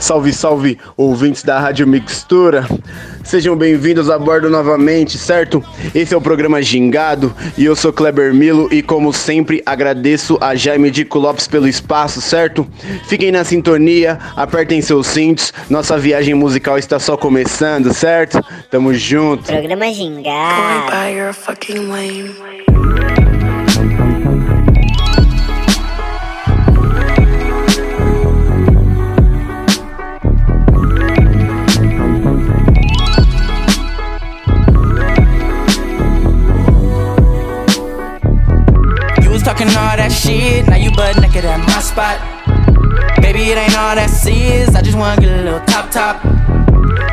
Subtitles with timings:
[0.00, 2.66] Salve, salve, ouvintes da Rádio Mixtura.
[3.22, 5.62] Sejam bem-vindos a bordo novamente, certo?
[5.94, 10.54] Esse é o programa Gingado e eu sou Kleber Milo e como sempre agradeço a
[10.54, 12.66] Jaime Dico Lopes pelo espaço, certo?
[13.08, 18.42] Fiquem na sintonia, apertem seus cintos, nossa viagem musical está só começando, certo?
[18.70, 19.44] Tamo junto.
[19.44, 20.90] Programa Gingado.
[39.50, 42.22] Talking all that shit, now you butt naked at my spot.
[43.20, 46.22] Baby, it ain't all that serious, I just wanna get a little top top.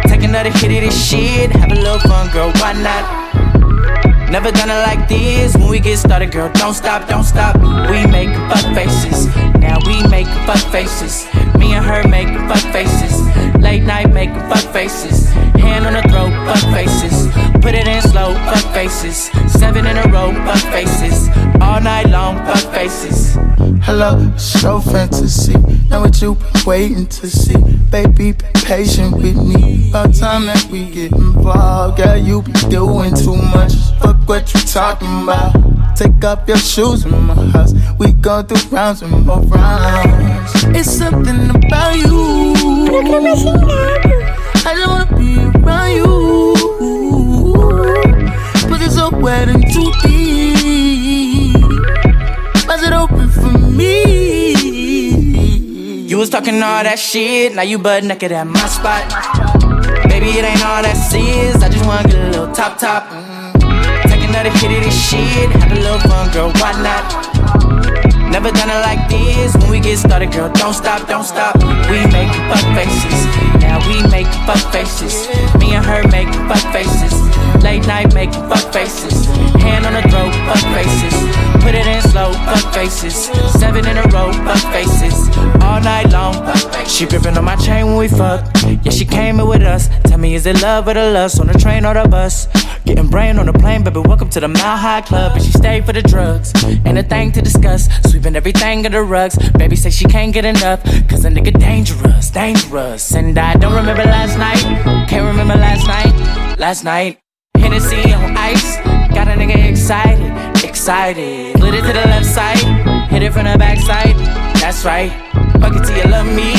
[0.05, 4.29] Take another hit of this shit, have a little fun, girl, why not?
[4.29, 6.51] Never gonna like this when we get started, girl.
[6.53, 7.57] Don't stop, don't stop.
[7.89, 9.33] We make fuck faces.
[9.57, 11.25] Now we make fuck faces.
[11.57, 13.17] Me and her make fuck faces.
[13.57, 15.29] Late night make fuck faces.
[15.57, 17.46] Hand on the throat, fuck faces.
[17.67, 19.29] Put it in slow, fuck faces.
[19.51, 21.27] Seven in a row, fuck faces.
[21.59, 23.35] All night long, fuck faces.
[23.83, 25.51] Hello, show fantasy.
[25.89, 27.57] Know what you been waiting to see.
[27.91, 29.89] Baby, be patient with me.
[29.89, 31.97] About time that we get involved.
[31.97, 33.73] Girl, you be doing too much.
[33.99, 35.53] Fuck what you talking about.
[35.97, 37.73] Take off your shoes in my house.
[37.99, 40.51] We go through rounds and more rounds.
[40.67, 42.55] It's something about you.
[44.65, 46.86] I just wanna be around you.
[49.11, 51.55] Wet too deep.
[52.67, 54.03] Was it open for me?
[56.07, 59.07] You was talking all that shit, now you butt naked at my spot.
[60.09, 63.07] Baby, it ain't all that serious, I just wanna get a little top top.
[63.07, 64.09] Mm.
[64.09, 67.27] Take another hit of this shit, have a little fun, girl, why not?
[68.29, 69.55] Never done it like this.
[69.55, 71.55] When we get started, girl, don't stop, don't stop.
[71.89, 73.25] We make fuck faces.
[73.63, 75.27] Now we make fuck faces.
[75.57, 77.26] Me and her make fuck faces.
[77.61, 79.25] Late night make fuck faces.
[79.61, 81.13] Hand on the throat, fuck faces.
[81.63, 83.15] Put it in slow, fuck faces.
[83.59, 85.29] Seven in a row, fuck faces.
[85.61, 86.33] All night long.
[86.85, 88.45] She gripping on my chain when we fuck.
[88.83, 89.89] Yeah, she came in with us.
[90.05, 91.39] Tell me, is it love or the lust?
[91.39, 92.47] On the train or the bus?
[92.85, 93.99] Getting brain on the plane, baby.
[93.99, 95.33] Welcome to the Mile High Club.
[95.33, 96.53] And she stayed for the drugs.
[96.85, 97.89] Ain't a thing to discuss.
[98.09, 99.37] Sweeping everything under the rugs.
[99.57, 100.81] Baby say she can't get enough.
[101.09, 103.13] Cause a nigga dangerous, dangerous.
[103.13, 104.61] And I don't remember last night.
[105.09, 106.57] Can't remember last night.
[106.57, 107.26] Last night.
[107.59, 108.77] Hennessy on ice.
[109.13, 110.31] Got a nigga excited,
[110.63, 111.59] excited.
[111.59, 112.57] Lit it to the left side.
[113.09, 114.15] Hit it from the back side.
[114.61, 115.11] That's right.
[115.59, 116.53] Fuck it till you love me.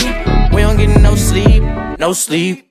[0.54, 1.62] We don't get no sleep,
[1.98, 2.68] no sleep.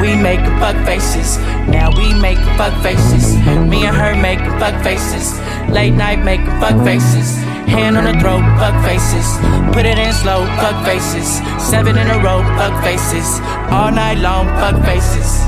[0.00, 1.36] We make fuck faces.
[1.68, 3.36] Now we make fuck faces.
[3.68, 5.38] Me and her make fuck faces.
[5.68, 7.36] Late night make fuck faces.
[7.68, 9.26] Hand on the throat, fuck faces.
[9.74, 11.28] Put it in slow, fuck faces.
[11.60, 13.40] Seven in a row, fuck faces.
[13.70, 15.44] All night long, fuck faces.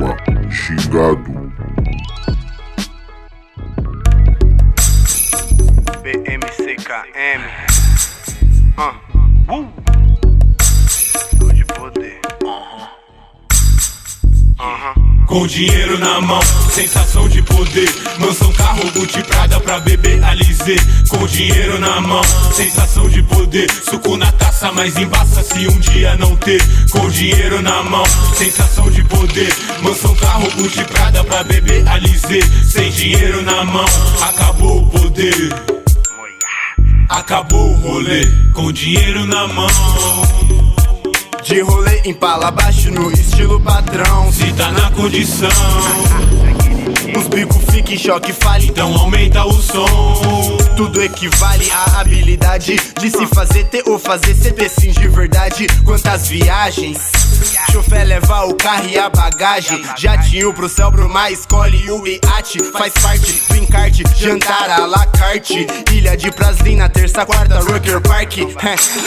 [0.00, 0.16] vítima,
[0.50, 1.52] xingado.
[6.02, 7.42] BMCKM.
[8.78, 8.94] Ah,
[9.52, 9.68] uh.
[10.88, 12.20] Estou de poder.
[12.44, 12.88] Aham.
[14.58, 14.94] Uh -huh.
[14.94, 15.09] uh -huh.
[15.30, 16.40] Com dinheiro na mão,
[16.72, 17.88] sensação de poder.
[18.18, 20.74] Mansão, carro, Gucci, Prada pra beber Alizé.
[21.08, 22.20] Com dinheiro na mão,
[22.52, 23.70] sensação de poder.
[23.70, 26.60] Suco na taça, mas embaça se um dia não ter.
[26.90, 28.02] Com dinheiro na mão,
[28.34, 29.54] sensação de poder.
[29.82, 32.40] Mansão, carro, Gucci, Prada pra beber Alizé.
[32.68, 33.86] Sem dinheiro na mão,
[34.20, 35.54] acabou o poder.
[37.08, 40.59] Acabou o rolê, com dinheiro na mão.
[41.42, 44.30] De rolê empala baixo no estilo padrão.
[44.30, 45.48] Se tá na condição,
[47.16, 49.86] Os bicos ficam em choque, fale então aumenta o som.
[50.76, 55.66] Tudo equivale à habilidade de se fazer ter ou fazer CP sim de verdade.
[55.84, 57.10] Quantas viagens?
[57.72, 59.82] Chofé leva o carro e a bagagem.
[59.96, 62.62] Jatinho pro céu, pro mar, escolhe o iate.
[62.72, 65.66] Faz parte do encarte, jantar à la carte.
[65.92, 68.38] Ilha de Praslina, terça, quarta, Rocker Park.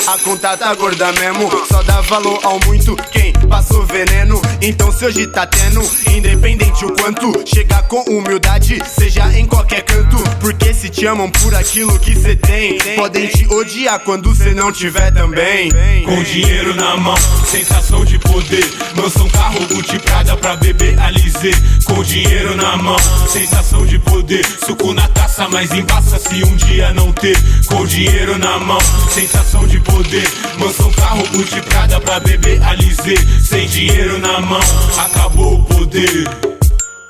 [0.07, 4.41] A conta tá gorda mesmo, só dá valor ao muito quem passou veneno.
[4.61, 5.81] Então se hoje tá tendo,
[6.15, 10.17] independente o quanto, chega com humildade, seja em qualquer canto.
[10.39, 14.71] Porque se te amam por aquilo que cê tem, podem te odiar quando cê não
[14.71, 15.71] tiver também.
[16.03, 17.15] Com dinheiro na mão,
[17.45, 18.63] sensação de poder.
[18.95, 21.51] Mansão, carro, Gucci, Prada pra beber Alizé.
[21.85, 22.97] Com dinheiro na mão,
[23.27, 24.45] sensação de poder.
[24.65, 27.37] Suco na taça, mas embaça se um dia não ter.
[27.67, 28.79] Com dinheiro na mão,
[29.09, 30.27] sensação de poder.
[30.57, 33.15] Mansão, carro, Gucci, Prada pra beber Alizé.
[33.41, 34.61] Sem dinheiro na mão,
[34.97, 36.27] acabou o poder.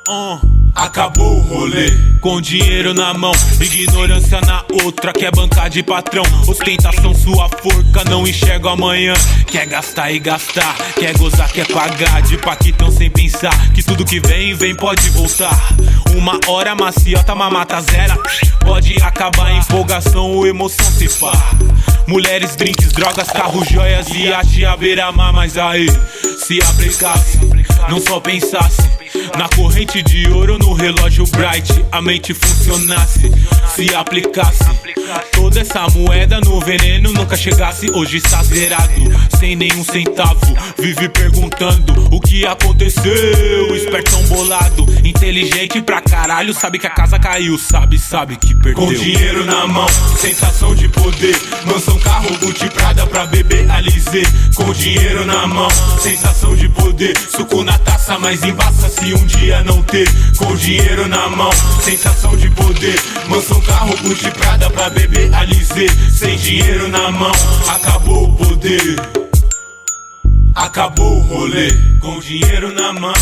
[0.07, 0.62] Uh.
[0.75, 3.31] Acabou o rolê, com dinheiro na mão,
[3.61, 9.13] ignorância na outra, quer bancar de patrão, ostentação sua forca, não enxerga amanhã.
[9.45, 14.19] Quer gastar e gastar, quer gozar, quer pagar, de paquitão sem pensar, que tudo que
[14.19, 15.55] vem, vem pode voltar.
[16.17, 18.17] Uma hora maciota, mamata zera,
[18.61, 21.33] pode acabar empolgação ou emoção se pá.
[22.07, 25.87] Mulheres, drinks, drogas, carros, joias e arte à beira-mar, mas aí,
[26.45, 27.37] se aplicasse,
[27.89, 28.93] não só pensasse
[29.37, 33.31] na corrente de ouro, no relógio bright, a mente funcionasse,
[33.75, 34.63] se aplicasse.
[35.33, 37.91] Toda essa moeda no veneno nunca chegasse.
[37.91, 38.91] Hoje está zerado,
[39.39, 40.39] sem nenhum centavo.
[40.77, 43.75] Vive perguntando o que aconteceu.
[43.75, 46.53] Espertão bolado, inteligente pra caralho.
[46.53, 48.75] Sabe que a casa caiu, sabe, sabe que perdeu.
[48.75, 49.87] Com dinheiro na mão,
[50.17, 51.35] sensação de poder.
[54.83, 57.17] Dinheiro na mão, sensação de poder.
[57.17, 60.05] Suco na taça, mas embaça se um dia não ter.
[60.37, 61.49] Com dinheiro na mão,
[61.81, 62.99] sensação de poder.
[63.29, 65.87] Mansão, carro, Gucci, Prada pra beber Alizé.
[66.11, 67.31] Sem dinheiro na mão,
[67.69, 68.95] acabou o poder.
[70.53, 71.71] Acabou o rolê,
[72.01, 73.13] com dinheiro na mão.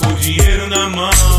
[0.00, 1.37] Com dinheiro na mão.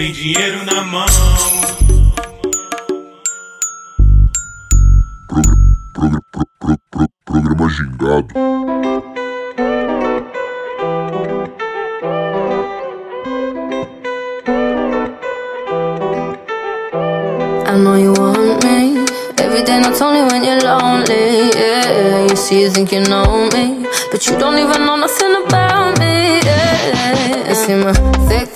[0.00, 1.04] Sem dinheiro na mão.
[5.92, 8.34] Programa, pro, pro, pro, programa gingado.
[17.66, 19.04] I know you want me
[19.36, 21.50] every day, not only when you're lonely.
[21.54, 25.98] Yeah, you see, you think you know me, but you don't even know nothing about
[25.98, 26.40] me.
[26.42, 28.19] Yeah, you see my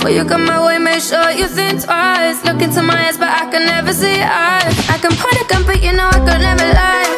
[0.00, 2.42] Before you come my way, make sure you think twice.
[2.46, 4.88] Look into my eyes, but I can never see eyes.
[4.88, 7.09] I can point a gun, but you know I could never lie.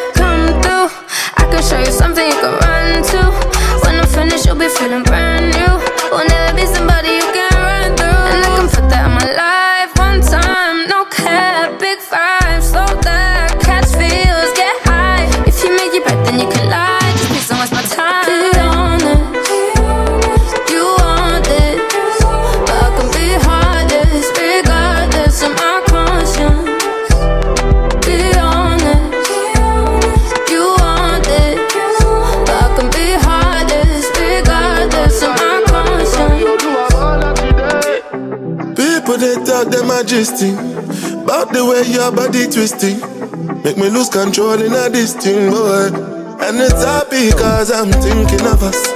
[39.62, 40.50] Talk them majesty
[41.22, 42.98] About the way your body twisting.
[43.62, 45.86] Make me lose control in a this boy
[46.42, 48.90] And it's happy cause I'm thinking of us.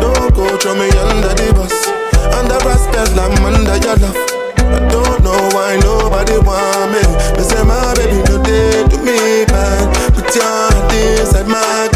[0.00, 1.76] Don't go throw me under the bus.
[2.32, 4.16] Under respect, I'm under your love.
[4.56, 7.04] I don't know why nobody want me.
[7.36, 10.16] They say my baby no day to me bad.
[10.16, 11.95] Put your hand inside my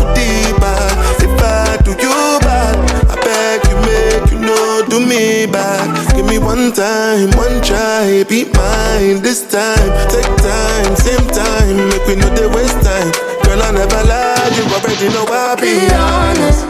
[6.71, 9.91] one time, one try Be mine this time.
[10.09, 13.11] Take time, same time Make we know they waste time.
[13.43, 16.67] Girl I never lie You already know I be Be honest,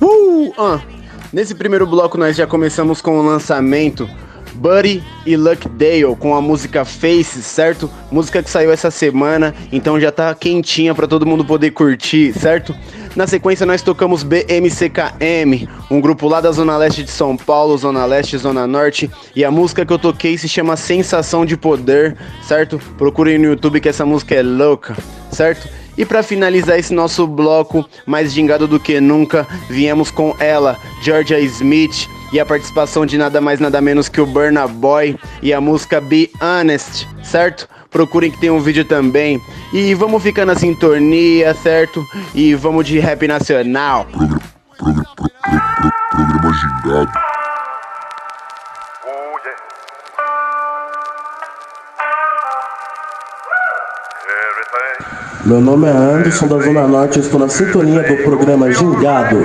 [0.00, 0.80] Uh, uh.
[1.32, 4.08] Nesse primeiro bloco nós já começamos com o lançamento
[4.54, 7.88] Buddy e Luck Dale com a música Face, certo?
[8.10, 12.74] Música que saiu essa semana, então já tá quentinha para todo mundo poder curtir, certo?
[13.14, 18.06] Na sequência nós tocamos BMCKM, um grupo lá da Zona Leste de São Paulo, Zona
[18.06, 22.80] Leste, Zona Norte, e a música que eu toquei se chama Sensação de Poder, certo?
[22.96, 24.96] Procurem no YouTube que essa música é louca,
[25.30, 25.68] certo?
[25.96, 31.38] E para finalizar esse nosso bloco, mais gingado do que nunca, viemos com ela, Georgia
[31.40, 35.60] Smith, e a participação de nada mais nada menos que o Burna Boy e a
[35.60, 37.68] música Be Honest, certo?
[37.92, 39.40] Procurem que tem um vídeo também.
[39.72, 42.04] E vamos ficar na sintonia, certo?
[42.34, 44.06] E vamos de rap nacional.
[44.06, 44.40] Programa,
[44.78, 47.32] programa, programa, programa gingado.
[55.44, 59.44] Meu nome é Anderson da Zona Norte, estou na sintonia do programa Gingado.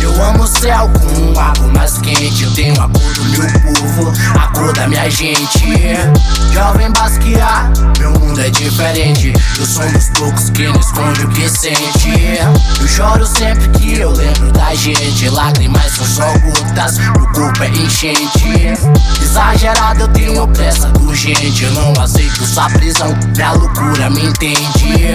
[0.00, 2.44] Eu amo o céu com água mais quente.
[2.44, 5.74] Eu tenho a cor do meu povo, a cor da minha gente.
[6.52, 9.32] Jovem Basquiat, meu mundo é diferente.
[9.58, 12.38] Eu sou um dos poucos que não esconde o que sente.
[12.80, 15.28] Eu choro sempre que eu lembro da gente.
[15.28, 18.74] Lágrimas são só gotas, meu corpo é enchente.
[19.22, 21.64] Exagerado, eu tenho pressa urgente.
[21.64, 25.14] Eu não aceito sua prisão, minha loucura me entende.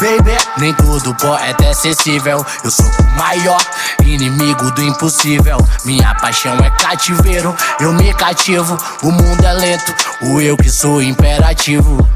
[0.00, 2.46] Baby, nem todo poeta é acessível.
[2.62, 3.60] Eu sou o maior
[4.04, 5.58] inimigo do impossível.
[5.84, 8.78] Minha paixão é cativeiro, eu me cativo.
[9.02, 12.08] O mundo é lento, o eu que sou imperativo.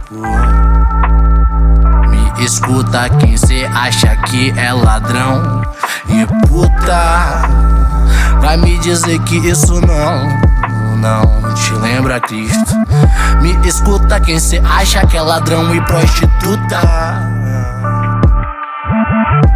[2.09, 5.63] Me escuta quem cê acha que é ladrão
[6.07, 7.49] e puta.
[8.41, 10.53] Vai me dizer que isso não
[10.99, 12.77] não te lembra Cristo.
[13.41, 17.42] Me escuta quem cê acha que é ladrão e prostituta.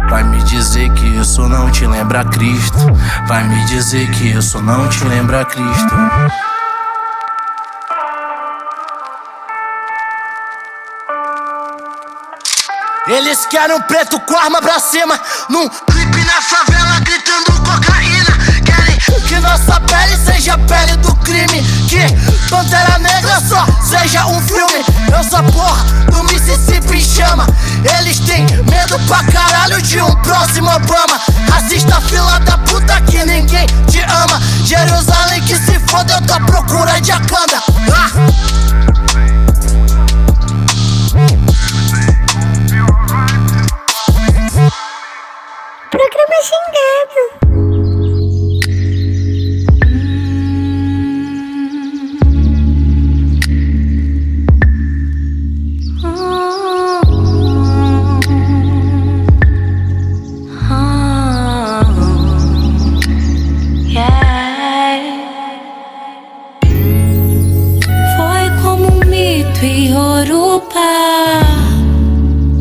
[0.09, 2.77] Vai me dizer que isso não te lembra Cristo.
[3.27, 5.95] Vai me dizer que isso não te lembra Cristo.
[13.07, 16.76] Eles querem um preto com arma pra cima, num clipe na favela
[19.47, 22.01] nossa pele seja a pele do crime, que
[22.49, 24.83] Pantera Negra só seja um filme.
[25.15, 27.47] Eu sou a porra do Mississippi chama.
[27.97, 31.19] Eles têm medo pra caralho de um próximo Obama.
[31.49, 34.41] Racista fila da puta que ninguém te ama.
[34.65, 37.63] Jerusalém que se foda, eu tô à procura de Akanda.
[37.93, 38.11] Ah!
[45.89, 47.46] Programa Xingado.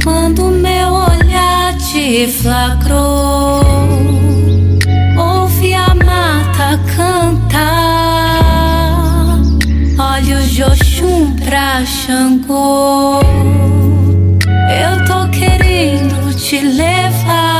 [0.02, 3.62] Quando meu olhar te flagrou.
[5.18, 8.46] Ouvi a mata cantar
[9.98, 13.20] Olhos de Oxum pra Xangô.
[14.68, 17.55] Eu tô querendo te levar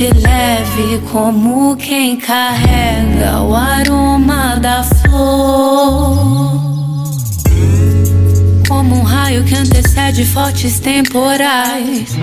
[0.00, 6.16] te leve como quem carrega o aroma da flor.
[8.66, 12.16] Como um raio que antecede fortes temporais.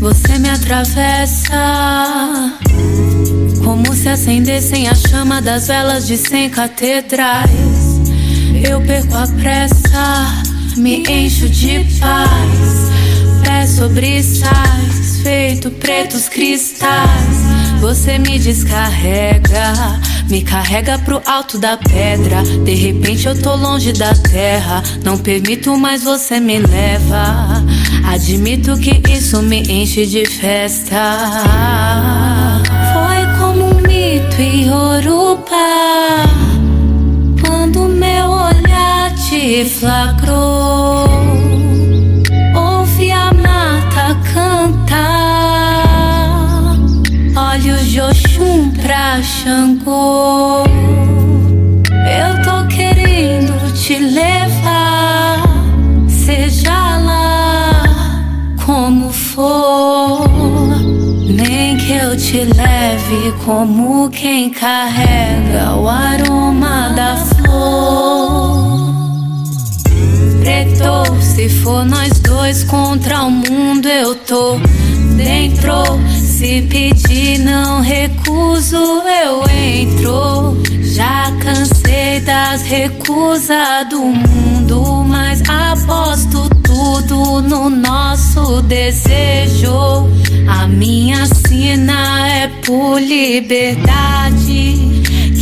[0.00, 1.58] Você me atravessa.
[3.62, 8.00] Como se acendessem a chama das velas de cem catedrais.
[8.66, 10.42] Eu perco a pressa,
[10.78, 12.88] me encho de paz.
[13.44, 17.50] Pé sobre sais, feito pretos cristais.
[17.80, 19.72] Você me descarrega,
[20.28, 22.42] me carrega pro alto da pedra.
[22.64, 24.82] De repente eu tô longe da terra.
[25.02, 27.64] Não permito mais você me leva.
[28.06, 31.18] Admito que isso me enche de festa.
[32.92, 35.54] Foi como um mito em Orupa.
[37.44, 41.19] Quando meu olhar te flagrou.
[48.10, 50.64] Oxum pra Xangô.
[52.18, 55.42] Eu tô querendo te levar.
[56.08, 57.84] Seja lá
[58.66, 60.28] como for.
[61.28, 68.90] Nem que eu te leve como quem carrega o aroma da flor.
[70.40, 74.58] Preto, se for nós dois contra o mundo, eu tô
[75.16, 75.84] dentro.
[76.40, 80.56] Se pedir, não recuso, eu entro.
[80.80, 90.08] Já cansei das recusas do mundo, mas aposto tudo no nosso desejo.
[90.48, 94.89] A minha sina é por liberdade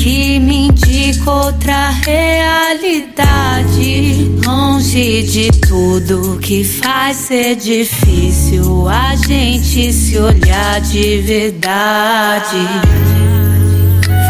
[0.08, 3.20] que me indica outra realidade.
[4.42, 12.56] Longe de tudo que faz ser difícil a gente se olhar de verdade.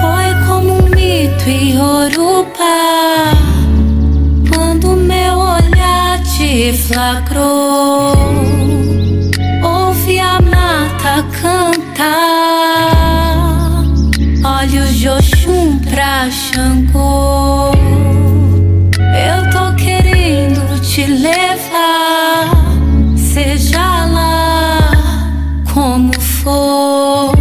[0.01, 3.37] Foi como um mito em Orupa.
[4.53, 8.17] Quando meu olhar te flagrou,
[9.63, 13.28] ouvi a mata cantar.
[14.45, 17.73] Olhos de Oxum pra Xangô.
[18.99, 22.51] Eu tô querendo te levar,
[23.17, 24.91] seja lá
[25.73, 27.33] como for.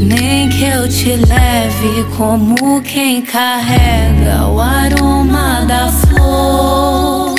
[0.00, 7.31] Nem que eu te leve como quem carrega o aroma da flor.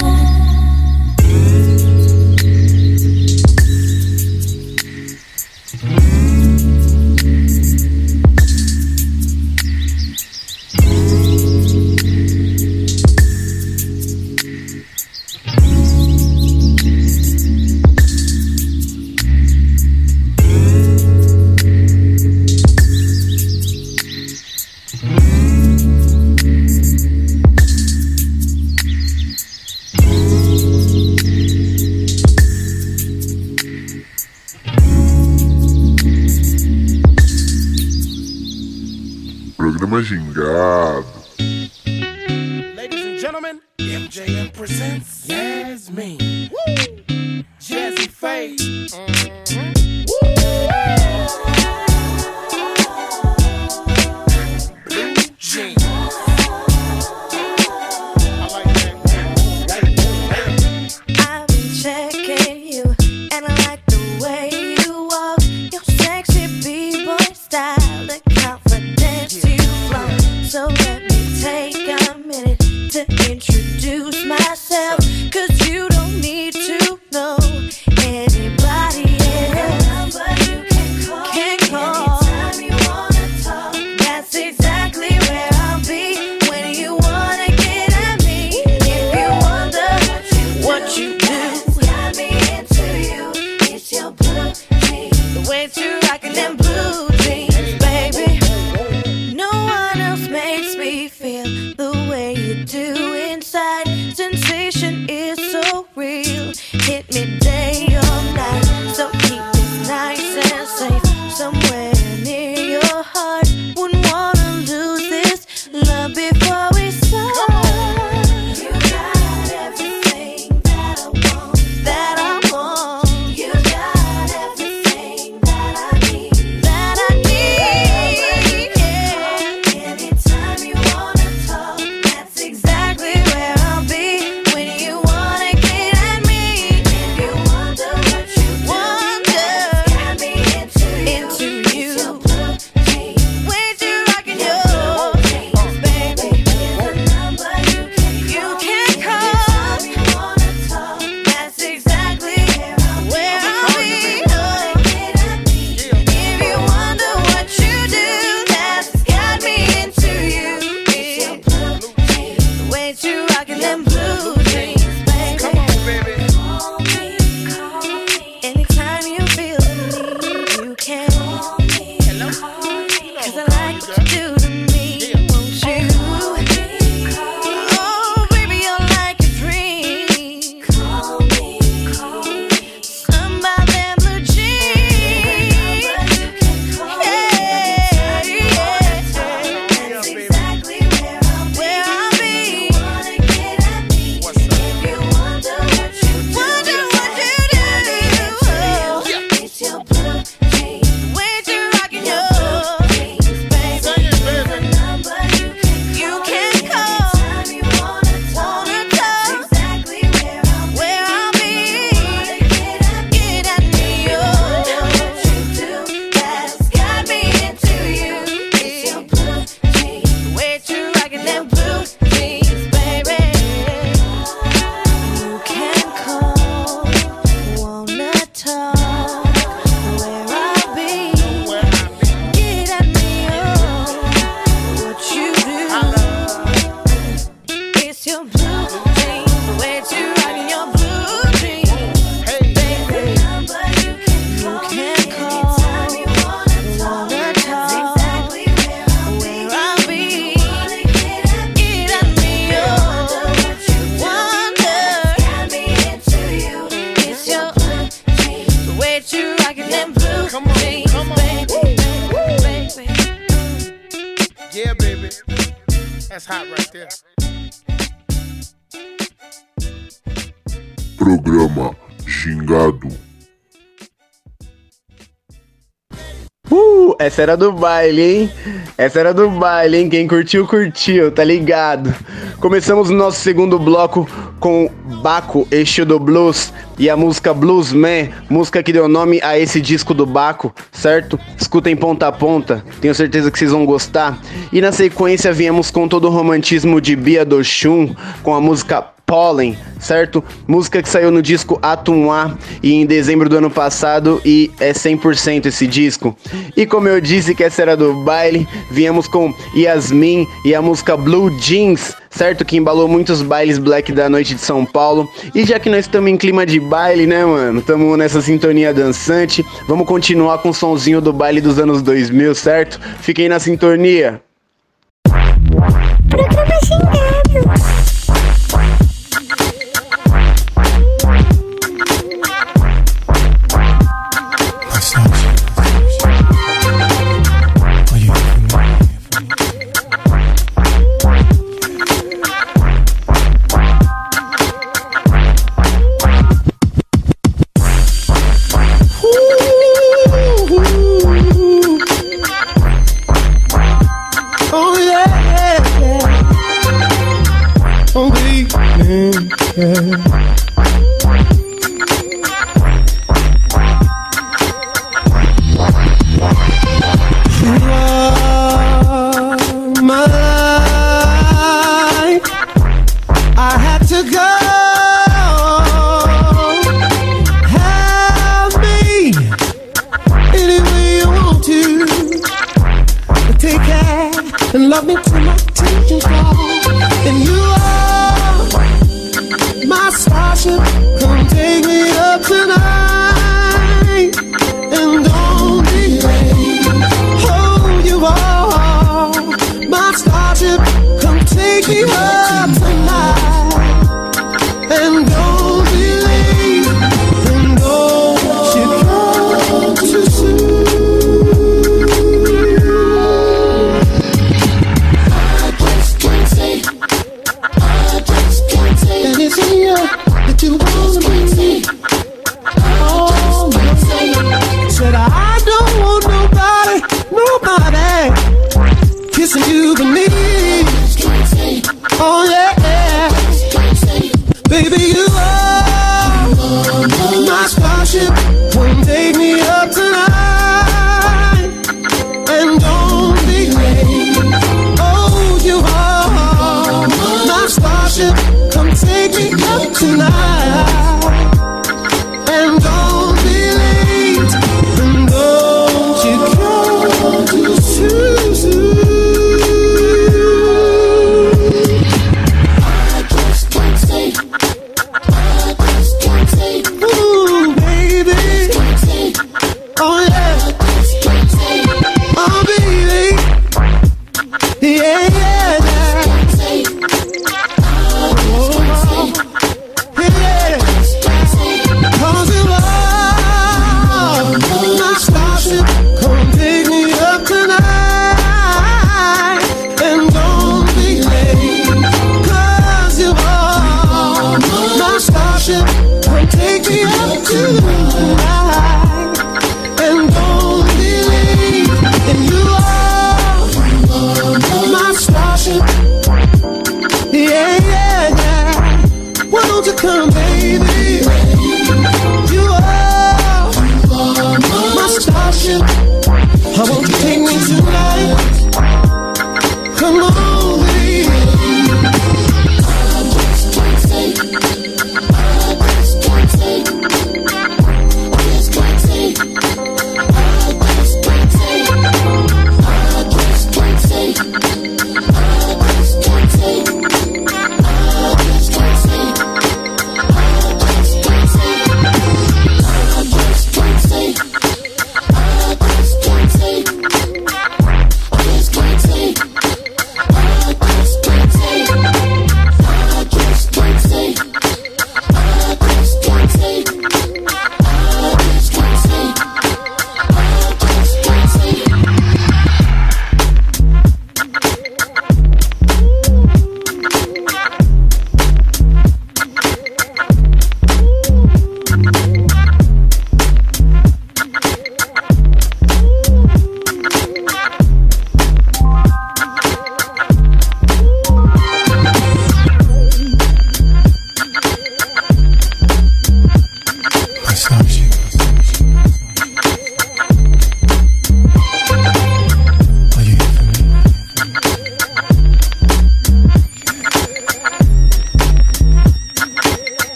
[277.23, 278.31] Era do baile, hein?
[278.77, 279.89] Essa era do baile, hein?
[279.89, 281.93] Quem curtiu, curtiu, tá ligado?
[282.41, 284.05] Começamos nosso segundo bloco
[284.41, 284.69] com
[285.01, 289.93] Baco, Eixo do Blues e a música Bluesman, música que deu nome a esse disco
[289.93, 291.17] do Baco, certo?
[291.39, 294.19] Escutem ponta a ponta, tenho certeza que vocês vão gostar.
[294.51, 298.92] E na sequência viemos com todo o romantismo de Bia do Chum, com a música
[299.05, 300.23] Pollen, certo?
[300.47, 304.71] Música que saiu no disco Atum A e em dezembro do ano passado e é
[304.71, 306.17] 100% esse disco.
[306.55, 310.97] E como eu disse que essa era do baile, viemos com Yasmin e a música
[310.97, 312.45] Blue Jeans, certo?
[312.45, 315.09] Que embalou muitos bailes black da noite de São Paulo.
[315.35, 317.59] E já que nós estamos em clima de baile, né, mano?
[317.59, 322.79] Estamos nessa sintonia dançante, vamos continuar com o sonzinho do baile dos anos 2000, certo?
[322.99, 324.21] Fiquem na sintonia.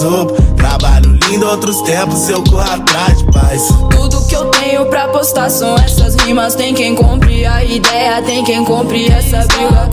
[0.00, 0.38] Roupas.
[0.56, 3.68] Trabalho lindo, outros tempos eu corro atrás de paz.
[3.90, 6.54] Tudo que eu tenho pra postar são essas rimas.
[6.54, 9.90] Tem quem compre a ideia, tem quem compre essa briga.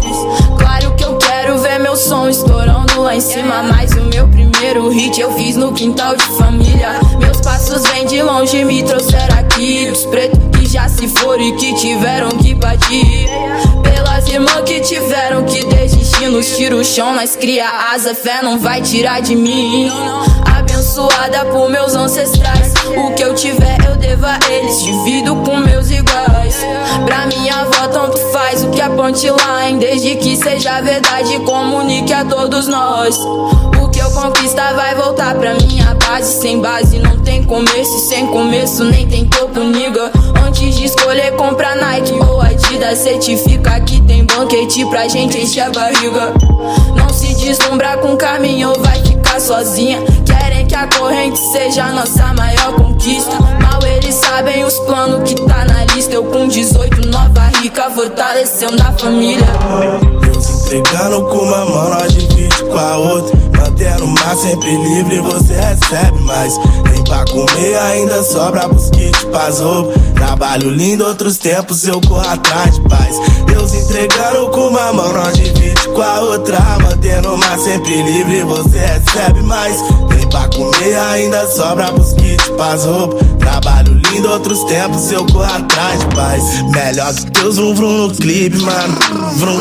[0.57, 3.63] Claro que eu quero ver meu som estourando lá em cima.
[3.63, 6.99] Mas o meu primeiro hit eu fiz no quintal de família.
[7.19, 9.89] Meus passos vêm de longe, me trouxeram aqui.
[9.91, 13.27] Os pretos que já se foram e que tiveram que partir.
[13.83, 17.13] Pelas irmãs que tiveram que desistir nos tira o chão.
[17.13, 19.91] Nós cria asa, fé não vai tirar de mim.
[20.57, 22.73] Abençoada por meus ancestrais.
[22.97, 24.81] O que eu tiver eu devo a eles.
[24.81, 26.57] Divido com meus iguais.
[27.05, 29.79] Pra minha avó tanto faz o que a punchline.
[29.79, 33.17] Desde que seja verdade, comunique a todos nós.
[33.17, 36.41] O que eu conquistar vai voltar pra minha base.
[36.41, 37.99] Sem base não tem começo.
[38.07, 40.11] Sem começo nem tem topo, niga.
[40.49, 42.97] Antes de escolher, compra Nike ou Adidas.
[42.97, 46.33] Certifica que tem banquete pra gente encher a barriga.
[46.95, 49.99] Não se deslumbrar com caminho, vai ficar sozinha.
[50.25, 53.37] Querem que a corrente seja a nossa maior conquista.
[53.61, 56.15] Mal eles sabem os planos que tá na lista.
[56.15, 59.45] Eu com 18, nova rica, fortalecendo a família.
[60.69, 63.35] Entregando com uma mão, nós divide com a outra.
[63.57, 66.53] Mantendo o mar sempre livre, você recebe mais.
[66.91, 69.99] Nem pra comer ainda sobra pros kits, pras roupas.
[70.13, 73.15] Trabalho lindo, outros tempos eu corro atrás de paz.
[73.47, 76.59] Deus entregando com uma mão, nós divide com a outra.
[76.83, 79.75] Mantendo o mar sempre livre, você recebe mais.
[80.15, 83.27] Nem pra comer ainda sobra pros kits, pras roupas.
[83.39, 86.61] Trabalho lindo, outros tempos eu corro atrás de paz.
[86.69, 88.97] Melhor que Deus, um vrum no clipe, mano.
[89.37, 89.59] Vrum,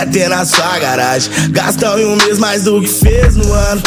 [0.00, 1.30] é ter na sua garagem.
[1.50, 3.82] Gastam em um mês mais do que fez no ano.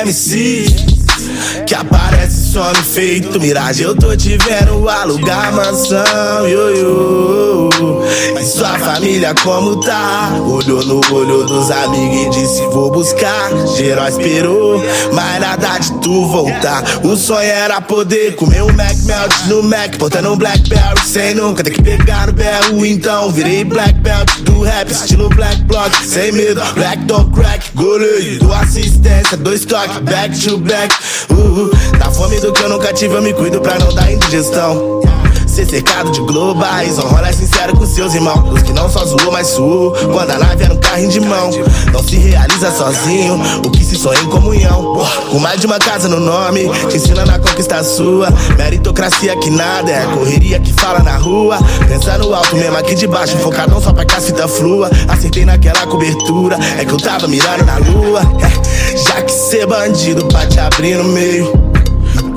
[0.00, 0.66] MC.
[1.66, 3.86] Que aparece some feito miragem.
[3.86, 7.53] Eu tô te vendo alugar mansão, yo, yo.
[8.40, 10.30] E sua família como tá?
[10.46, 13.50] Olhou no olho dos amigos e disse: Vou buscar.
[13.76, 16.82] Geral esperou, mas nada de tu voltar.
[17.02, 21.62] O sonho era poder comer um Mac Melt no Mac, botando um Blackberry sem nunca
[21.62, 22.84] ter que pegar no berro.
[22.84, 26.60] Então virei Black Belt do rap, estilo Black Block, sem medo.
[26.74, 30.94] Black Dog Crack, goleiro, do assistência, dois toques, back to back.
[31.30, 31.70] Uh, uh.
[31.98, 35.02] Da fome do que eu nunca tive, eu me cuido pra não dar indigestão.
[35.54, 38.52] Ser cercado de globais, um rolê sincero com seus irmãos.
[38.52, 39.92] Os que não só zoou, mas suou.
[40.12, 41.48] Quando a nave era um carrinho de mão,
[41.92, 43.40] não se realiza sozinho.
[43.64, 44.96] O que se sonha em comunhão.
[45.30, 48.30] Com mais de uma casa no nome, te ensinando a conquistar sua.
[48.58, 51.56] Meritocracia que nada, é correria que fala na rua.
[51.86, 54.90] Pensa no alto mesmo aqui de baixo, focadão só pra que a fita flua.
[55.06, 58.22] Acertei naquela cobertura, é que eu tava mirando na lua.
[58.42, 61.73] É, já que ser bandido pra te abrir no meio.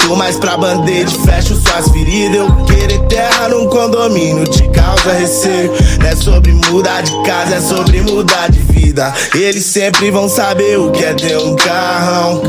[0.07, 2.37] Tô mais pra band-aid, fecho suas feridas.
[2.37, 5.69] Eu querer terra num condomínio te causa receio.
[5.99, 9.13] Não é sobre mudar de casa, é sobre mudar de vida.
[9.35, 12.41] Eles sempre vão saber o que é ter um carrão,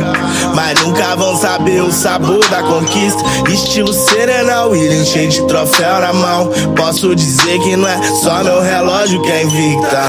[0.54, 3.20] mas nunca vão saber o sabor da conquista.
[3.48, 6.52] Estilo Serena Williams, cheio de troféu na mão.
[6.76, 10.02] Posso dizer que não é só meu relógio que é invicta.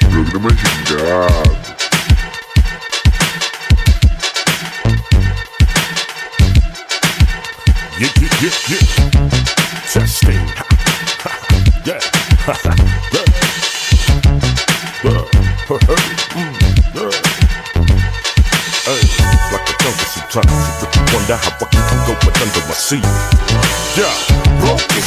[0.08, 1.57] Programa Gingado.
[8.40, 9.30] Yeah, yeah, yeah, yeah.
[9.90, 10.46] Testing.
[11.86, 11.98] yeah.
[16.38, 16.54] Mm,
[16.94, 17.10] yeah.
[18.86, 19.02] Hey,
[19.50, 20.54] like a jungle sometimes.
[20.94, 23.06] You wonder how I keep from going under my seat.
[23.98, 24.14] Yeah,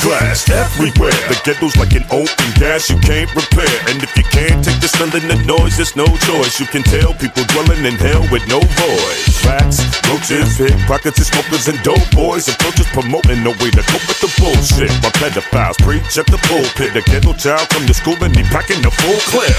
[0.02, 1.14] glass everywhere.
[1.30, 3.72] The ghetto's like an open gas you can't repair.
[3.88, 6.60] And if you can't take the smell and the noise, there's no choice.
[6.60, 9.30] You can tell people dwelling in hell with no voice.
[9.46, 12.50] Rats, roaches, pickpockets, and smokers, and dope boys.
[12.50, 14.92] Approaches promoting no way to cope with the bullshit.
[15.06, 16.98] My pedophiles preach at the pulpit.
[16.98, 19.56] The ghetto child from the school and he packing the full clip.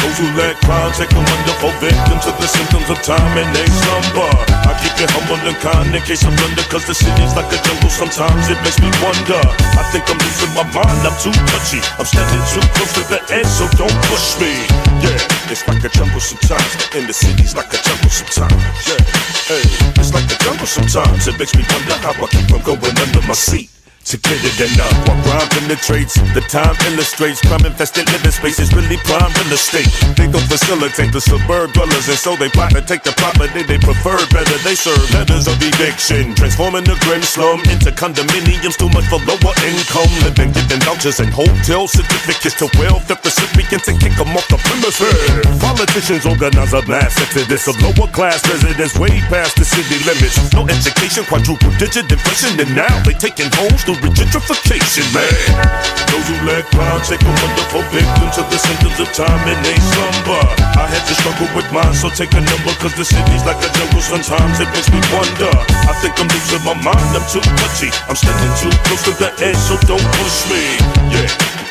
[0.00, 3.50] Those who let crime take them under for victims of the symptoms of time and
[3.54, 4.30] they slumber.
[4.70, 7.58] I keep it humble and kind in case I'm under, cause the city's like a
[7.62, 7.90] jungle.
[7.90, 9.63] Sometimes it makes me wonder.
[9.74, 11.80] I think I'm losing my mind, I'm too touchy.
[11.98, 14.52] I'm standing too close to the edge, so don't push me.
[15.02, 15.18] Yeah,
[15.50, 16.70] it's like a jungle sometimes.
[16.94, 18.54] In the city's like a jungle sometimes.
[18.86, 19.02] Yeah,
[19.50, 19.64] hey,
[19.98, 21.26] it's like a jungle sometimes.
[21.26, 23.73] It makes me wonder how I keep from going under my seat.
[24.04, 26.20] It enough while crime penetrates.
[26.36, 29.88] The time illustrates crime infested living spaces really prime real estate.
[30.14, 33.80] They don't facilitate the suburb dwellers, and so they plot to take the property they
[33.80, 34.60] prefer better.
[34.60, 38.76] They serve letters of eviction, transforming the grim slum into condominiums.
[38.76, 43.96] Too much for lower income living, giving vouchers and hotel certificates to welfare recipients and
[43.98, 45.16] kick them off the premises.
[45.64, 50.36] Politicians organize a mass exodus of lower class residents way past the city limits.
[50.52, 55.30] No education, quadruple digit inflation, and now they taking homes through gentrification, man.
[56.10, 59.76] Those who let crime take them wonderful victims of the symptoms of time and they
[59.78, 60.42] slumber.
[60.78, 63.70] I had to struggle with mine, so take a number, cause the city's like a
[63.70, 64.02] jungle.
[64.02, 65.52] Sometimes it makes me wonder.
[65.86, 67.90] I think I'm losing my mind, I'm too touchy.
[68.10, 70.62] I'm standing too close to the edge, so don't push me.
[71.12, 71.28] Yeah,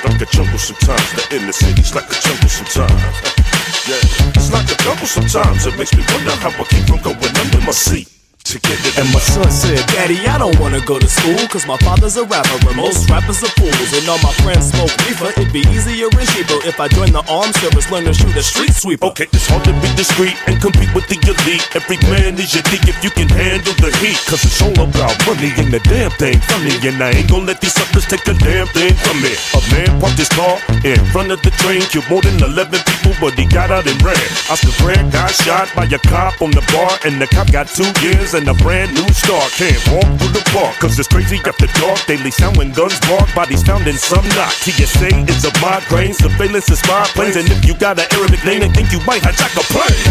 [0.07, 1.07] like a jungle sometimes.
[1.17, 3.01] The inner city's like a jungle sometimes.
[3.83, 3.99] Yeah,
[4.31, 5.65] it's like a jungle sometimes.
[5.65, 8.07] It makes me wonder how I keep from going under my seat.
[8.43, 12.25] And my son said, Daddy, I don't wanna go to school, cause my father's a
[12.25, 13.89] rapper, and most rappers are fools.
[13.95, 17.23] And all my friends smoke reefer, it'd be easier and cheaper if I join the
[17.31, 19.07] armed service, learn to shoot a street sweeper.
[19.07, 21.63] Okay, it's hard to be discreet and compete with the elite.
[21.73, 24.19] Every man is your dick if you can handle the heat.
[24.27, 26.75] Cause it's all about money and the damn thing funny.
[26.83, 29.33] And I ain't gonna let these suckers take a damn thing from me.
[29.55, 33.15] A man parked his car in front of the train, killed more than 11 people,
[33.23, 34.19] but he got out and ran.
[34.51, 37.87] Oscar Grant got shot by a cop on the BART, and the cop got two
[38.03, 39.45] years and a brand new start.
[39.53, 42.01] Can't walk through the park, cause it's crazy after dark.
[42.09, 44.53] Daily sound when guns bark, bodies found in some knot.
[44.65, 48.61] TSA is a migraine, surveillance is spy planes, and if you got an Arabic name,
[48.65, 50.09] they think you might hijack a plane.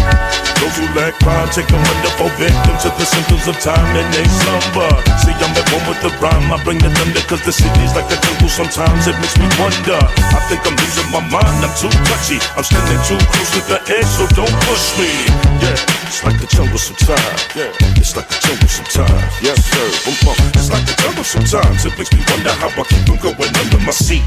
[0.63, 4.23] Those who lack crime take a wonderful victim to the symptoms of time and they
[4.23, 4.91] slumber.
[5.19, 8.07] See, I'm at one with the rhyme, I bring the thunder, cause the city's like
[8.07, 8.47] a jungle.
[8.47, 9.99] Sometimes it makes me wonder.
[9.99, 12.39] I think I'm losing my mind, I'm too touchy.
[12.55, 15.11] I'm standing too close to the edge, so don't push me.
[15.59, 15.75] Yeah,
[16.07, 17.43] it's like a jungle sometimes.
[17.51, 19.41] Yeah, it's like a jungle sometimes.
[19.41, 19.87] Yes, sir.
[20.05, 20.35] Boom.
[20.53, 21.85] It's like a jungle sometimes.
[21.85, 24.23] It makes me wonder how I keep going under my seat.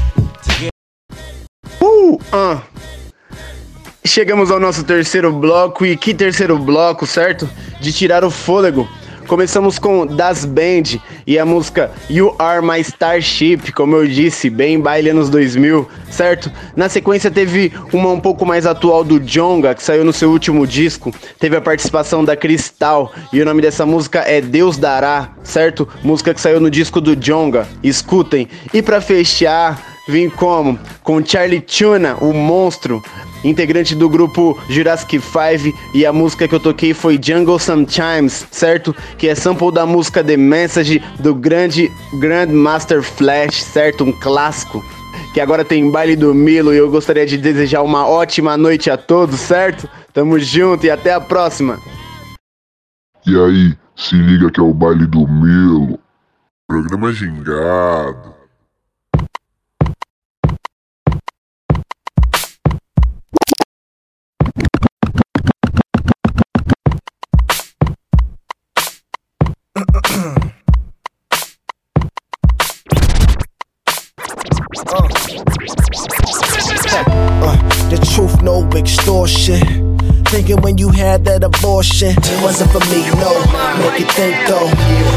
[1.81, 2.63] Uh, ah.
[4.05, 7.49] Chegamos ao nosso terceiro bloco e que terceiro bloco, certo?
[7.81, 8.87] De tirar o fôlego.
[9.27, 14.79] Começamos com Das Band e a música You Are My Starship, como eu disse, bem
[14.79, 16.49] baile anos 2000, certo?
[16.77, 20.65] Na sequência teve uma um pouco mais atual do Jonga, que saiu no seu último
[20.65, 25.85] disco, teve a participação da Cristal e o nome dessa música é Deus Dará, certo?
[26.01, 28.47] Música que saiu no disco do Jonga, escutem.
[28.73, 30.79] E pra fechar, vim como?
[31.03, 33.01] Com Charlie Tuna, o monstro,
[33.43, 38.95] integrante do grupo Jurassic 5, e a música que eu toquei foi Jungle Sometimes, certo?
[39.17, 44.03] Que é sample da música The Message do grande Grandmaster Flash, certo?
[44.03, 44.83] Um clássico.
[45.33, 48.97] Que agora tem baile do Milo e eu gostaria de desejar uma ótima noite a
[48.97, 49.87] todos, certo?
[50.13, 51.77] Tamo junto e até a próxima.
[53.25, 55.99] E aí, se liga que é o baile do Milo.
[56.67, 58.36] Programa gingado.
[78.77, 79.97] Extortion.
[80.27, 83.31] Thinking when you had that abortion it wasn't for me, no.
[83.79, 84.67] Make it think though.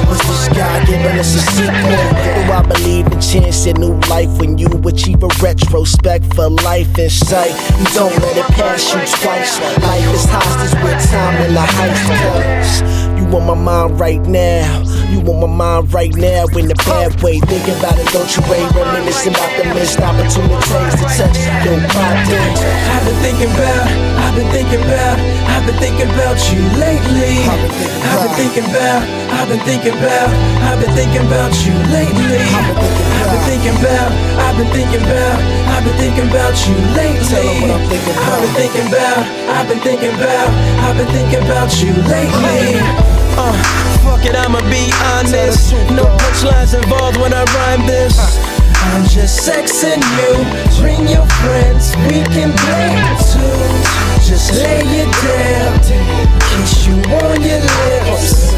[0.09, 1.99] Was this guy giving us a sequel?
[2.37, 6.97] Do I believe in chance and new life when you achieve a retrospect for life
[6.99, 7.51] in sight?
[7.79, 9.59] You don't let it pass you twice.
[9.83, 13.19] Life is hostage with time in the heist.
[13.19, 15.00] You on my mind right now.
[15.11, 17.43] You on my mind right now in the bad way.
[17.43, 18.63] Thinking about it, don't you wait.
[18.71, 21.35] Reminiscing about the missed opportunities to touch
[21.67, 22.39] your body.
[22.95, 23.91] I've been thinking about,
[24.23, 25.19] I've been thinking about,
[25.51, 27.43] I've been thinking about you lately.
[27.43, 29.03] I've been thinking about,
[29.35, 30.31] I've been thinking about,
[30.63, 32.47] I've been thinking about you lately.
[32.47, 35.39] I've been thinking about, I've been thinking about,
[35.75, 37.51] I've been thinking about you lately.
[37.67, 39.27] I've been thinking about,
[39.59, 40.51] I've been thinking about,
[40.87, 43.20] I've been thinking about you lately.
[43.37, 43.53] Uh,
[44.03, 45.72] fuck it, I'ma be honest.
[45.95, 48.16] No punchlines involved when I rhyme this.
[48.93, 50.33] I'm just sexing you.
[50.81, 52.97] Bring your friends, we can play
[53.31, 54.01] too.
[54.24, 55.78] Just lay it down,
[56.55, 58.53] kiss you on your lips.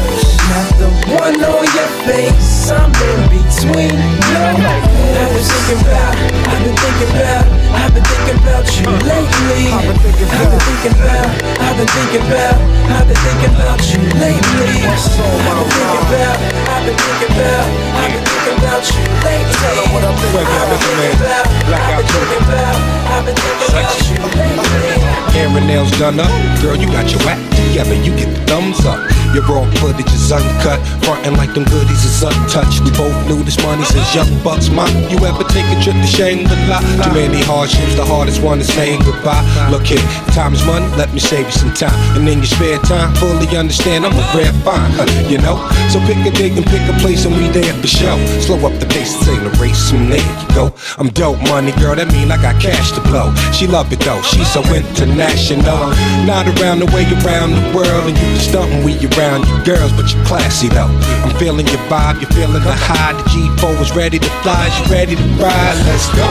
[0.49, 3.97] Not the one on your face, I'm in between.
[4.33, 6.15] No, I've been thinking about,
[6.47, 7.62] I've been thinking about,
[7.93, 9.69] I've been thinking about you lately.
[9.69, 11.29] I've been thinking about,
[11.61, 12.57] I've been thinking about,
[12.89, 14.81] I've been thinking about you lately.
[14.81, 16.41] I've been thinking about,
[16.73, 19.77] I've been thinking about, I've been thinking about you lately.
[19.93, 22.81] What I'm thinking about, I've been thinking about,
[23.13, 24.97] I've been thinking about you lately.
[25.37, 26.33] Hair and nails done up,
[26.65, 29.05] girl, you got your act together, you get the thumbs up.
[29.33, 32.85] Your raw footage is uncut, frontin' like them goodies is untouched.
[32.85, 34.69] We both knew this money since young bucks.
[34.69, 36.77] Ma, you ever take a trip to Shangri-La?
[37.01, 39.41] Too many hardships, the hardest one is saying goodbye.
[39.73, 40.05] Look here,
[40.37, 41.97] time is money, let me save you some time.
[42.13, 44.93] And in your spare time, fully understand I'm a rare find,
[45.25, 45.57] you know?
[45.89, 48.21] So pick a date and pick a place and we there for show.
[48.37, 50.69] Slow up the pace, ain't a race, and there you go.
[51.01, 53.33] I'm dope money, girl, that mean I got cash to blow.
[53.49, 55.89] She love it though, she's so international.
[56.29, 59.63] Not around the way around the world, and you can stunt when we around you
[59.63, 60.91] girls, but you're classy though.
[61.23, 63.13] I'm feeling your vibe, you're feeling the high.
[63.13, 65.77] The G4 is ready to fly, you ready to ride.
[65.87, 66.27] Let's go.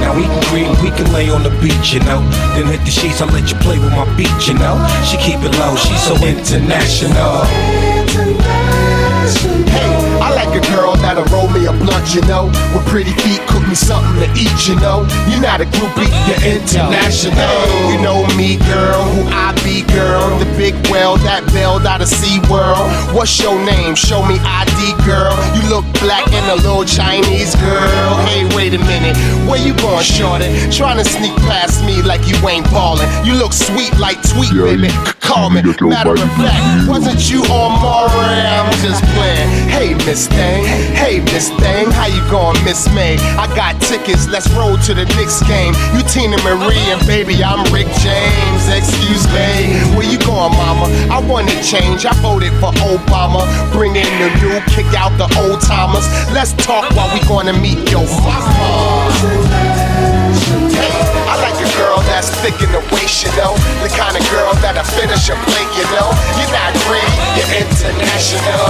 [0.00, 2.20] Now we can cream, we can lay on the beach, you know.
[2.56, 4.80] Then hit the sheets, I'll let you play with my beat, you know.
[5.04, 7.81] She keep it low, she's so international.
[10.52, 12.52] Like a girl that'll roll me a blunt, you know.
[12.76, 15.08] With pretty feet, cook me something to eat, you know.
[15.24, 17.32] You're not a groupie, you're international.
[17.88, 20.36] You know me, girl, who I be, girl.
[20.36, 22.84] The big whale that bailed out of Sea World.
[23.16, 23.94] What's your name?
[23.96, 25.32] Show me ID, girl.
[25.56, 28.12] You look black and a little Chinese girl.
[28.28, 29.16] Hey, wait a minute,
[29.48, 30.52] where you going, shorty?
[30.68, 33.08] Trying to sneak past me like you ain't ballin'.
[33.24, 34.92] You look sweet like tweet, baby.
[35.24, 35.62] Call me.
[35.64, 38.44] Matter of fact, wasn't you on Maury?
[38.52, 39.48] I'm just playing.
[39.72, 40.64] Hey, Miss Thing.
[40.98, 41.86] Hey, Miss Thing.
[41.94, 43.14] How you going, Miss May?
[43.38, 44.26] I got tickets.
[44.26, 45.74] Let's roll to the Knicks game.
[45.94, 48.62] You Teena Marie and baby, I'm Rick James.
[48.66, 49.78] Excuse me.
[49.94, 50.90] Where you going, mama?
[51.14, 52.06] I wanna change.
[52.06, 53.46] I voted for Obama.
[53.70, 56.06] Bring in the new, kick out the old timers.
[56.34, 58.82] Let's talk while we gonna meet your mama.
[60.74, 61.11] Hey,
[61.76, 63.54] girl that's thick in the waist, you know.
[63.80, 66.08] The kind of girl that'll finish a plate, you know.
[66.38, 68.66] You're not greedy, you're international.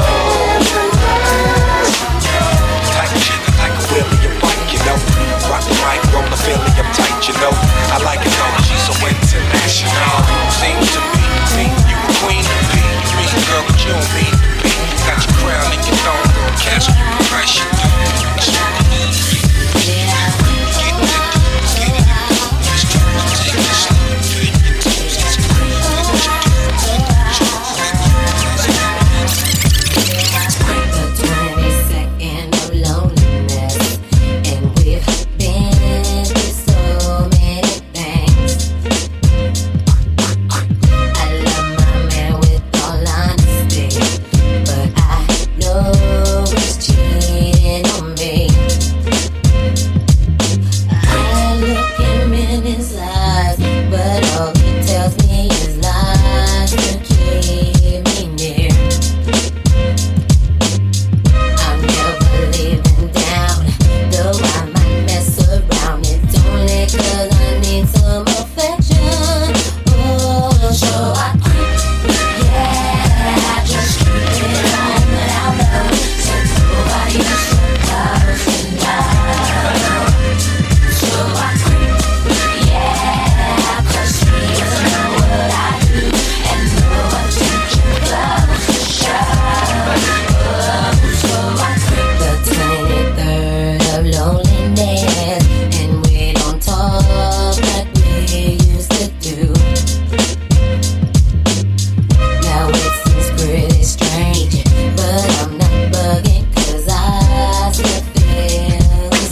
[2.93, 4.99] Like a bike, you know.
[5.51, 5.75] Rock the
[6.15, 7.53] roll the Philly, I'm tight, you know.
[7.93, 8.33] I like it
[8.67, 10.19] she's so international.
[10.83, 11.25] To me,
[11.57, 12.45] me, you a queen.
[12.45, 14.73] You mean girl, but you don't mean to be.
[15.07, 16.29] Got your crown and your throne,
[16.59, 17.92] castle, you can crash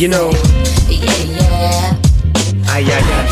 [0.01, 0.31] You know,
[0.89, 1.93] yeah, yeah.
[2.73, 3.29] ay, ay, ay.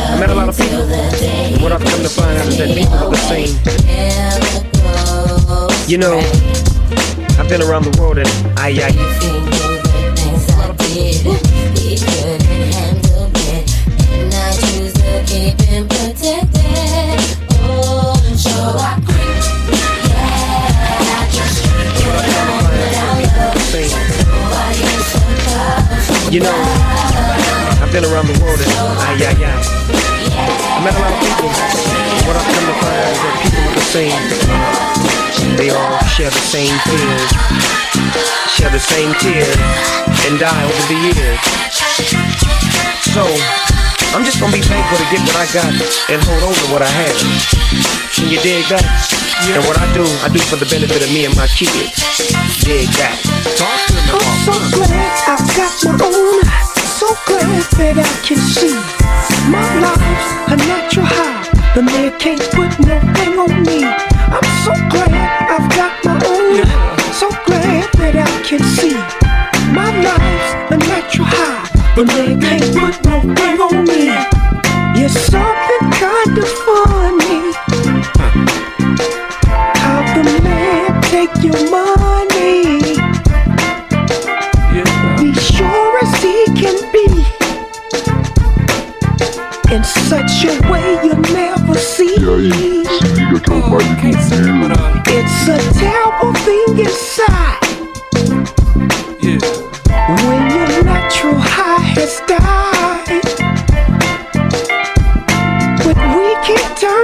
[0.00, 2.74] I met a lot of people, and what I've come to find out is that
[2.74, 3.52] people are the same.
[5.86, 6.20] You know,
[7.38, 8.96] I've been around the world and ay, ay.
[26.28, 26.52] You know,
[27.80, 28.68] I've been around the world and
[29.00, 29.60] ay, ay, ay.
[30.76, 31.48] I met a lot of people,
[32.28, 34.20] What I've come to find is that people are the same.
[35.56, 37.32] They all share the same fears,
[38.60, 39.56] share the same tears,
[40.28, 41.40] and die over the years.
[43.16, 43.24] So,
[44.12, 45.72] I'm just gonna be thankful to get what I got
[46.12, 47.16] and hold on to what I have.
[48.12, 49.27] Can you dig that?
[49.46, 51.94] And what I do, I do for the benefit of me and my kids.
[52.66, 53.16] Dig that.
[53.54, 56.42] Talk to me, I'm so glad I've got my own.
[56.98, 58.74] So glad that I can see
[59.48, 61.46] my life's a natural high.
[61.74, 63.84] The man can't put no thing on me.
[63.86, 65.14] I'm so glad
[65.48, 66.66] I've got my own.
[67.14, 68.98] So glad that I can see
[69.72, 71.94] my life's a natural high.
[71.94, 73.07] The man can't put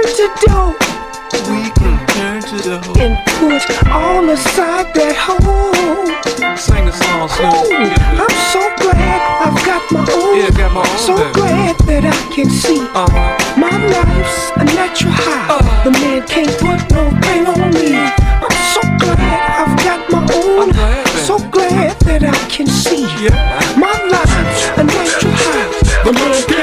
[0.05, 0.75] can turn to dough.
[1.49, 3.01] We can turn to the hoe.
[3.01, 6.05] And put all aside that hole.
[6.57, 7.89] Sing a song, Ooh,
[8.21, 10.37] I'm so glad I've got my own.
[10.37, 11.33] Yeah, got my own, So baby.
[11.33, 13.59] glad that I can see uh-huh.
[13.59, 15.57] my life's a natural high.
[15.57, 15.83] Uh-huh.
[15.83, 17.97] The man can't put no thing on me.
[17.97, 20.73] I'm so glad I've got my own.
[21.25, 23.05] So glad that I can see
[23.77, 26.03] my life's a natural high.
[26.05, 26.54] The man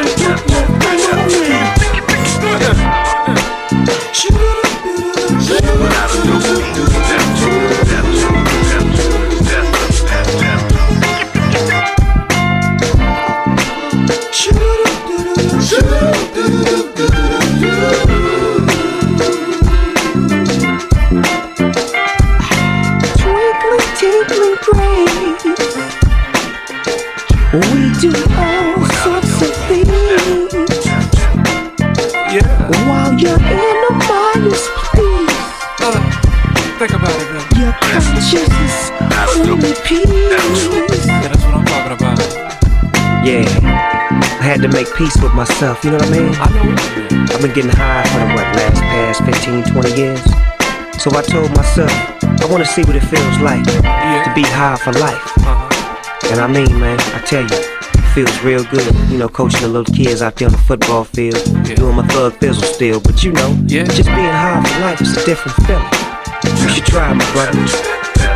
[6.12, 6.91] Twinkling,
[44.62, 46.34] had to make peace with myself, you know what I mean?
[46.38, 50.22] I've been getting high for the what, last past 15, 20 years.
[51.02, 51.90] So I told myself,
[52.22, 55.18] I wanna see what it feels like to be high for life.
[55.38, 56.30] Uh-huh.
[56.30, 59.68] And I mean, man, I tell you, it feels real good, you know, coaching the
[59.68, 61.42] little kids out there on the football field,
[61.74, 65.24] doing my thug fizzle still, but you know, just being high for life is a
[65.26, 66.62] different feeling.
[66.62, 67.58] You should try, my brother.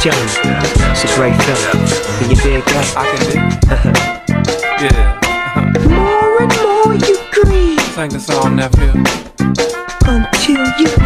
[0.02, 0.58] Telling you,
[0.90, 1.86] it's a great feeling.
[2.18, 2.86] Can you dig that?
[2.96, 5.25] I can dig Yeah.
[5.56, 7.16] More and more you
[7.94, 8.92] Sing the song, nephew.
[10.06, 11.05] until you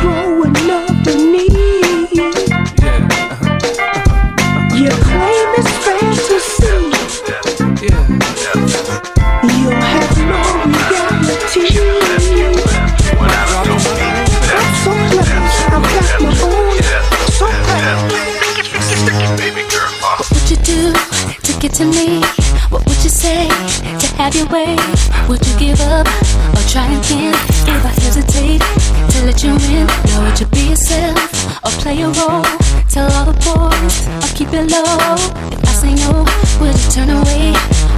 [26.71, 27.35] try again?
[27.67, 31.19] If I hesitate to let you in, now would you be yourself
[31.67, 32.47] or play a role?
[32.89, 35.19] Tell all the boys or keep it low.
[35.51, 36.23] If I say no,
[36.63, 37.51] would you turn away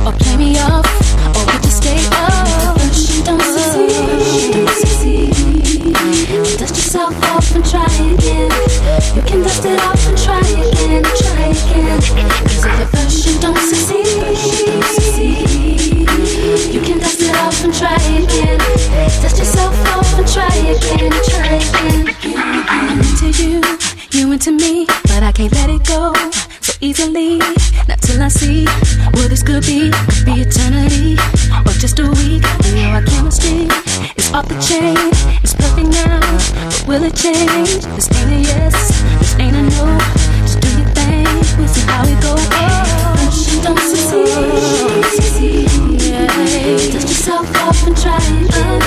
[0.08, 0.88] or play me off?
[1.36, 2.80] Or would you stay up?
[3.12, 4.54] You don't succeed.
[4.56, 5.36] Don't succeed.
[6.56, 8.50] Dust yourself off and try again.
[9.14, 12.00] You can dust it off and try again, try again.
[12.48, 15.51] Cause if at first you don't succeed,
[16.52, 18.58] you can dust it off and try again.
[19.22, 22.14] Dust yourself off and try again, try again.
[22.68, 23.62] I'm into you,
[24.10, 26.12] you into me, but I can't let it go
[26.60, 27.38] so easily.
[27.88, 28.66] Not till I see
[29.16, 31.16] what this could be, could be eternity
[31.64, 32.44] or just a week.
[32.66, 33.68] You know our chemistry
[34.16, 34.96] is off the chain,
[35.42, 36.20] it's perfect now,
[36.68, 37.80] but will it change?
[37.96, 38.76] This ain't a yes,
[39.18, 39.98] this ain't a no.
[40.44, 41.24] Just do your thing,
[41.56, 42.46] we'll see how it goes.
[42.52, 45.71] Oh, don't succeed.
[46.72, 48.80] Dust yourself off and try again.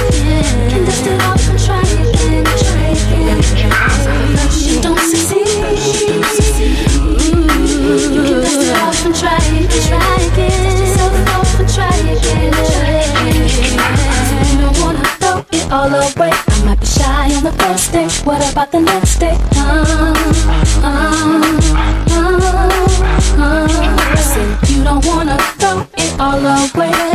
[0.86, 3.40] Dust it off and try again, again.
[4.82, 5.46] Don't succeed.
[8.10, 10.64] You can dust it off and try again.
[10.66, 12.54] Dust yourself off and try again.
[14.50, 16.32] You don't wanna throw it all away.
[16.34, 18.08] I might be shy on the first day.
[18.24, 19.38] What about the next day?
[19.56, 20.16] Uh,
[20.82, 20.96] uh,
[23.38, 23.68] uh,
[24.70, 27.15] you don't wanna throw it all away.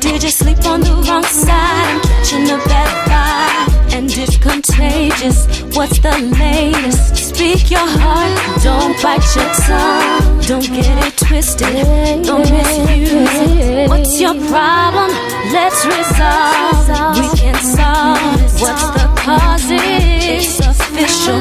[0.00, 1.90] Did you sleep on the wrong side?
[1.90, 5.46] I'm catching a bad vibe, and it's contagious.
[5.74, 7.34] What's the latest?
[7.34, 10.40] Speak your heart, don't bite your tongue.
[10.42, 13.88] Don't get it twisted, don't misuse it.
[13.88, 15.10] What's your problem?
[15.52, 17.18] Let's resolve.
[17.18, 18.60] We can solve.
[18.62, 19.66] What's the cause?
[19.68, 21.40] It's official.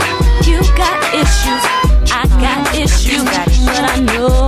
[0.50, 1.64] You got issues,
[2.12, 4.47] I got issues, but I know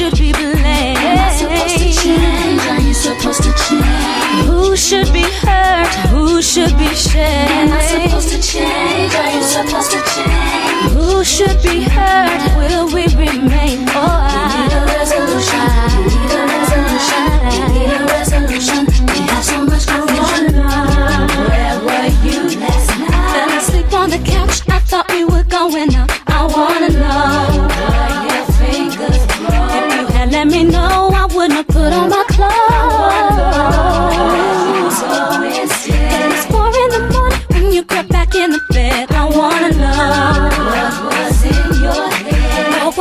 [0.00, 0.96] should be blamed?
[1.04, 2.60] Am I supposed to change?
[2.72, 4.46] Are you supposed to change?
[4.48, 5.92] Who should be hurt?
[6.08, 7.50] Who should be shamed?
[7.50, 9.14] Am I supposed to change?
[9.14, 10.92] Are you supposed to change?
[10.96, 12.40] Who should be hurt?
[12.56, 13.84] Will we remain?
[13.92, 15.68] Oh, I need a resolution.
[16.00, 17.22] We need a resolution.
[17.60, 18.89] We need a resolution.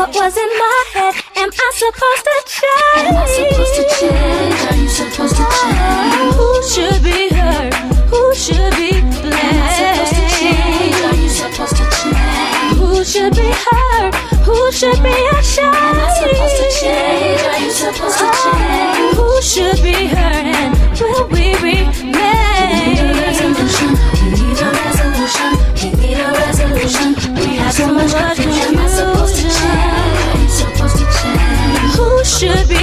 [0.10, 1.14] What was in my head.
[1.36, 3.08] Am I supposed to change?
[3.08, 4.60] Am I supposed to change?
[4.70, 6.34] Are you supposed to change?
[6.40, 7.74] Who should be hurt?
[8.10, 9.36] Who should be blamed?
[9.36, 10.98] Am I supposed to change?
[11.06, 12.18] Are you supposed to change?
[12.80, 14.16] Who should be hurt?
[14.46, 15.76] Who should be ashamed?
[15.76, 17.42] Am I supposed to change?
[17.42, 19.14] Are you supposed to change?
[19.14, 21.90] Oh, who should be hurt and will we remain?
[22.00, 22.39] We
[32.40, 32.79] should be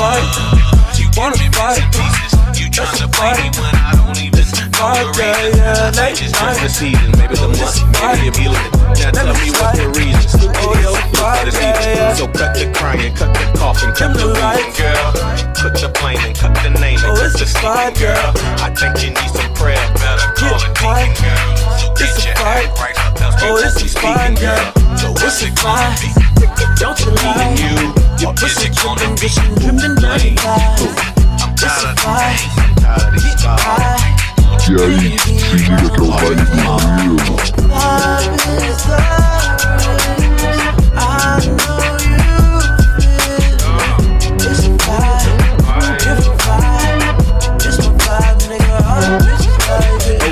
[0.00, 1.16] A vibe.
[1.16, 1.84] Wanna vibe.
[2.72, 3.52] That's a vibe.
[4.80, 6.56] Vibe, yeah, yeah, late night.
[6.56, 8.64] the season, maybe the month, maybe a million.
[8.96, 10.48] Now tell me what's the reason.
[10.56, 12.14] Oh, yo, vibe, yeah, yeah.
[12.14, 15.12] So cut the crying, cut the coughing, cut the weeping, girl.
[15.60, 18.32] Put the blaming, cut the naming, Oh, cut it's the a sleeping, girl.
[18.64, 21.52] I think you need some prayer, better call it deacon, girl.
[21.76, 24.64] So get your act right, else Oh, it's be a speaking, girl.
[24.96, 26.08] So what's it be?
[26.80, 29.28] Don't you Me you, or is it gonna be?
[29.96, 30.36] Blame.
[31.40, 32.06] I'm tired of the
[32.60, 34.20] I'm tired of these scars.
[34.68, 36.56] E aí, se liga que é o baile do
[36.96, 37.16] Rio.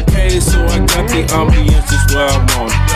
[0.09, 2.78] Okay, so I got the ambiance is where I want it.
[2.78, 2.88] And if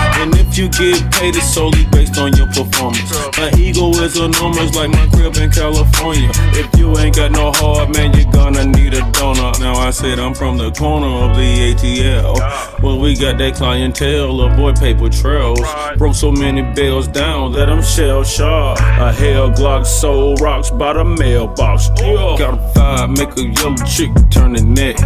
[0.56, 3.10] you get paid, it's solely based on your performance.
[3.38, 6.30] My ego is enormous, like my crib in California.
[6.54, 9.52] If you ain't got no heart, man, you're gonna need a donor.
[9.58, 12.82] Now I said I'm from the corner of the ATL.
[12.82, 15.60] Well, we got that clientele, avoid paper trails.
[15.96, 18.80] Broke so many bills down that I'm shell shocked.
[18.80, 21.88] A hell Glock soul rocks by the mailbox.
[21.88, 24.96] Got a vibe, make a yellow chick turn the neck.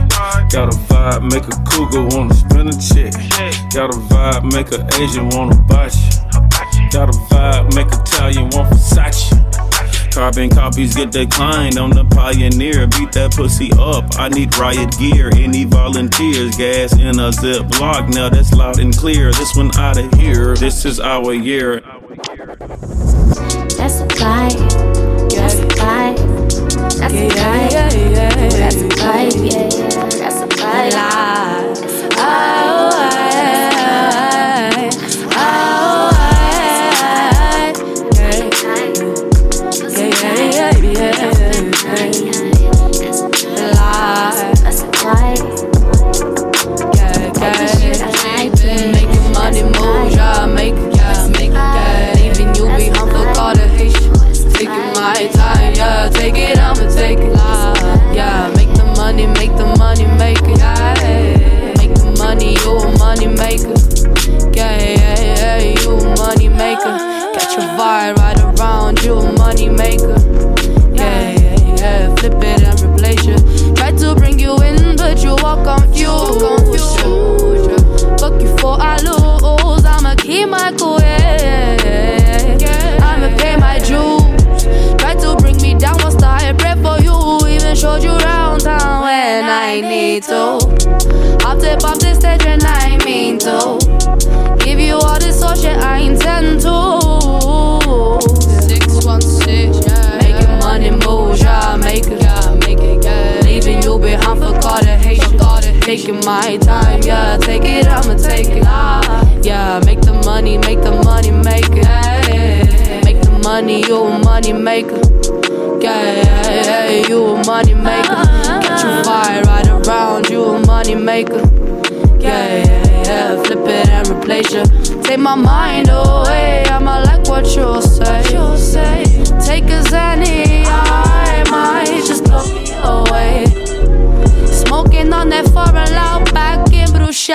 [0.50, 3.12] Got a vibe, make a cougar wanna spin a check.
[3.72, 6.90] Got a vibe, make a Asian wanna bite you.
[6.90, 9.45] Got a vibe, make Italian want Versace.
[10.16, 12.86] Carbon copies get declined on the pioneer.
[12.86, 14.18] Beat that pussy up.
[14.18, 15.30] I need riot gear.
[15.36, 16.56] Any volunteers?
[16.56, 18.14] Gas in a Ziploc.
[18.14, 19.30] Now that's loud and clear.
[19.32, 20.56] This one out of here.
[20.56, 21.82] This is our year.
[21.82, 23.65] That's a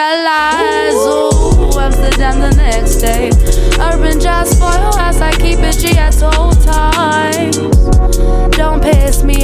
[0.01, 3.29] realize, ooh, Amsterdam the next day.
[3.79, 7.57] Urban jazz for spoil as I keep it G at all times.
[8.57, 9.40] Don't piss me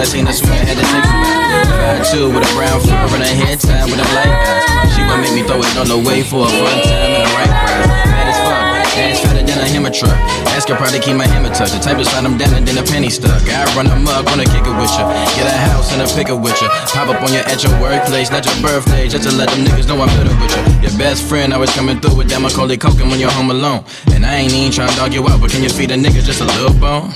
[0.00, 2.00] I seen her sweat, had to chick a ride.
[2.08, 4.96] two with a brown fur and a head tie with a light eyes.
[4.96, 7.30] She would make me throw it on the way for a fun time and a
[7.36, 7.84] right prize.
[8.08, 8.64] Mad as fuck,
[8.96, 10.16] ass fatter than a Hummer truck.
[10.56, 11.76] Ask her probably keep my hammer touch.
[11.76, 13.44] The type of slide them down and then a penny stuck.
[13.44, 15.04] I run them up, wanna kick it with ya.
[15.36, 16.72] Get a house and a picker with ya.
[16.96, 19.84] Pop up on your at your workplace, not your birthday, just to let them niggas
[19.84, 20.64] know I'm better with ya.
[20.80, 23.84] Your best friend always coming through with that it coking when you're home alone.
[24.16, 26.24] And I ain't even trying to dog you out, but can you feed a nigga
[26.24, 27.12] just a little bone?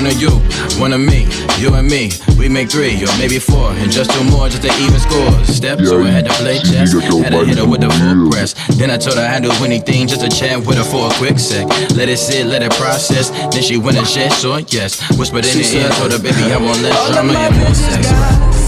[0.00, 0.30] One of you,
[0.80, 1.28] one of me,
[1.58, 2.10] you and me.
[2.38, 5.46] We make three or maybe four, and just two more just to even scores.
[5.54, 8.54] Step so I had to play chess, had to hit her with the full press.
[8.78, 11.38] Then I told her I'd do anything just to chat with her for a quick
[11.38, 11.68] sec.
[11.94, 13.28] Let it sit, let it process.
[13.52, 14.96] Then she went and said, sure, yes.
[15.18, 18.08] Whispered in the ear, told her, baby, I want less drama and more sex.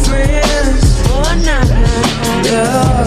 [0.04, 0.84] friends.
[1.08, 3.01] Oh, nah, nah, yeah.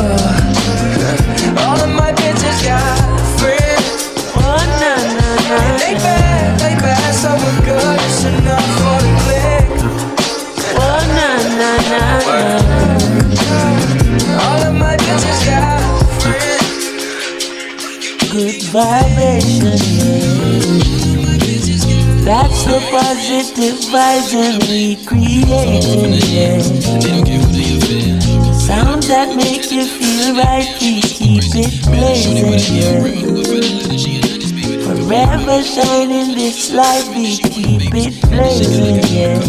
[18.75, 19.79] Vibration.
[22.25, 26.59] That's the positive vibes and we creating, yeah.
[28.51, 32.59] Sounds that make you feel right, we keep it blazing.
[34.83, 39.39] Forever shining this light, we keep it blazing, yeah.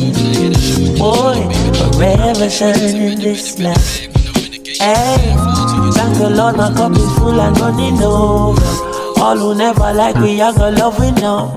[1.00, 1.42] Boy,
[1.90, 4.06] forever shining this light.
[4.78, 5.34] Hey,
[5.96, 8.85] thank the Lord, my cup is full and running over.
[9.26, 11.52] All who never like we, I got love we know.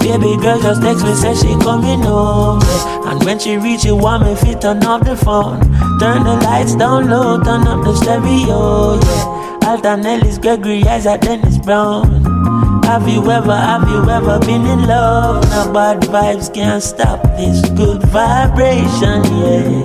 [0.00, 2.66] Baby girl just text me, say she coming over.
[3.08, 5.60] And when she reach you, want me fit turn off the phone.
[6.00, 9.68] Turn the lights down low, turn up the stereo, yeah.
[9.70, 12.24] Alton Ellis, Gregory Isaac, Dennis Brown.
[12.82, 15.44] Have you ever, have you ever been in love?
[15.44, 19.84] Now bad vibes can't stop this good vibration, yeah.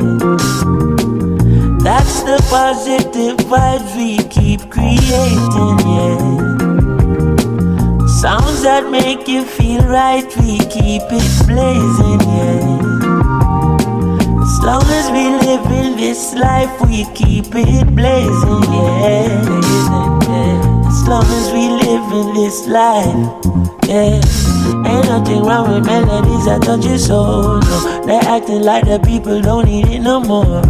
[1.84, 6.45] That's the positive vibes we keep creating, yeah.
[8.26, 12.82] Sounds that make you feel right, we keep it blazing, yeah.
[14.42, 19.30] As long as we live in this life, we keep it blazing, yeah.
[20.90, 23.14] As long as we live in this life,
[23.86, 24.18] yeah.
[24.90, 28.06] Ain't nothing wrong with melodies that touch your soul, no.
[28.08, 30.64] They're acting like the people don't need it no more.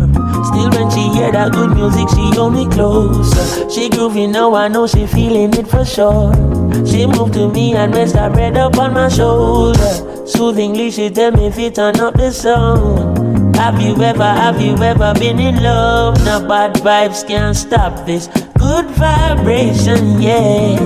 [0.43, 3.69] Still, when she hear that good music, she hold me closer.
[3.69, 6.54] She groovy now, I know she feeling it for sure.
[6.85, 10.25] She moved to me and rest her head up on my shoulder.
[10.25, 13.55] Soothingly, she tell me if you turn up the sound.
[13.55, 16.23] Have you ever, have you ever been in love?
[16.25, 18.27] Now bad vibes can't stop this
[18.59, 20.77] good vibration, yeah.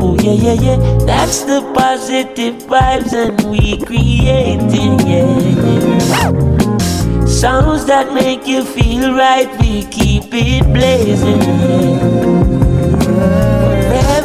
[0.00, 0.98] Oh yeah, yeah, yeah.
[1.06, 5.58] That's the positive vibes and we creating, yeah.
[7.26, 12.57] Sounds that make you feel right, we keep it blazing.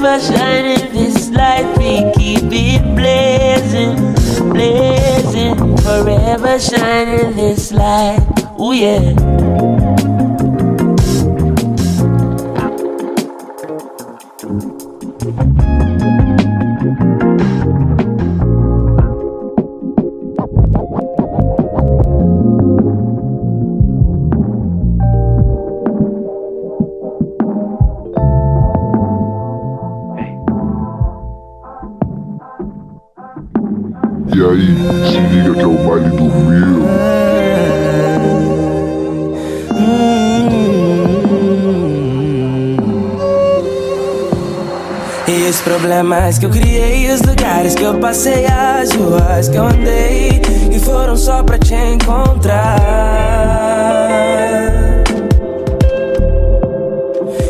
[0.03, 3.95] Forever shining this light, we keep it blazing,
[4.49, 5.77] blazing.
[5.77, 8.19] Forever shining this light,
[8.57, 10.12] oh yeah.
[35.95, 35.99] E
[45.49, 50.41] os problemas que eu criei, os lugares que eu passei, as ruas que eu andei,
[50.71, 52.79] que foram só pra te encontrar.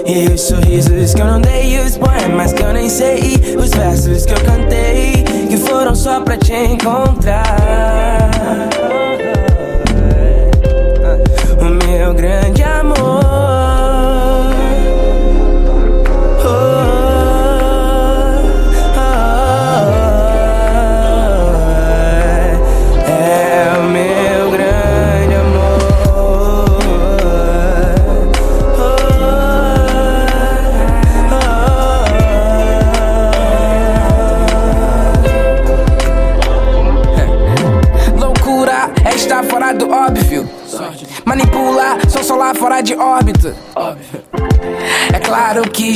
[0.06, 4.26] E os sorrisos que eu não dei, os poemas que eu nem sei, os versos
[4.26, 5.24] que eu cantei,
[5.54, 7.46] que foram só pra te encontrar.
[11.60, 13.23] O meu grande amor.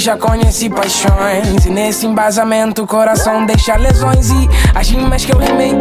[0.08, 1.66] Já conheci paixões.
[1.66, 4.30] E nesse embasamento o coração deixa lesões.
[4.30, 5.74] E as rimas que eu rimei,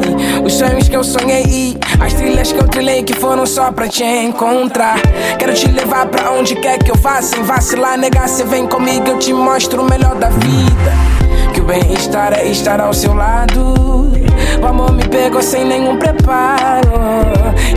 [0.45, 1.45] os sonhos que eu sonhei.
[1.47, 4.97] E as trilhas que eu trilhei que foram só pra te encontrar.
[5.39, 8.29] Quero te levar pra onde quer que eu vá, sem vacilar, negar.
[8.29, 10.93] Cê vem comigo, eu te mostro o melhor da vida.
[11.55, 14.11] Que o bem-estar é estar ao seu lado.
[14.61, 16.91] O amor me pegou sem nenhum preparo.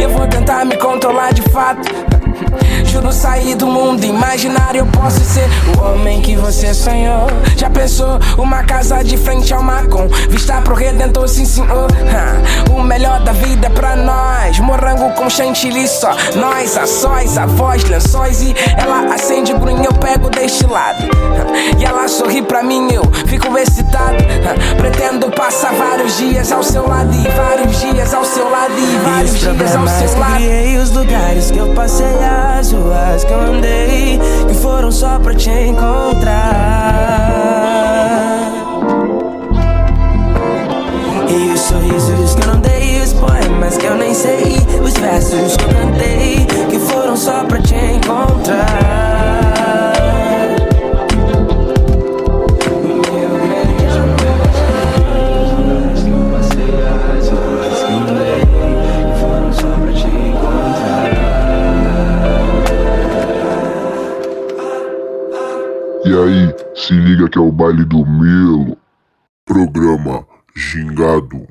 [0.02, 2.09] Eu vou tentar me controlar de fato.
[3.00, 4.80] Juro sair do mundo imaginário.
[4.80, 5.48] Eu posso ser
[5.78, 7.28] o homem que você sonhou.
[7.56, 11.88] Já pensou uma casa de frente ao mar com vista pro redentor, sim senhor.
[12.14, 14.60] Ha, O melhor da vida é pra nós.
[14.60, 16.12] Morango com chantilly só.
[16.36, 18.42] Nós, a sóis, a voz, lençóis.
[18.42, 21.02] E ela acende o grunho, eu pego deste lado.
[21.06, 24.18] Ha, E ela sorri pra mim, eu fico excitado.
[24.46, 27.14] Ha, Pretendo passar vários dias ao seu lado.
[27.14, 28.74] E vários dias ao seu lado.
[28.78, 30.36] E vários os dias ao problemas seu lado.
[30.36, 32.06] criei, os lugares que eu passei,
[32.60, 36.40] as ruas que eu andei, que foram só pra te encontrar.
[41.30, 45.56] E os sorrisos que eu não dei, os poemas que eu nem sei, os versos
[45.56, 49.19] que eu cantei, que foram só pra te encontrar.
[66.20, 68.78] Aí, se liga que é o baile do Melo.
[69.46, 71.48] Programa Gingado.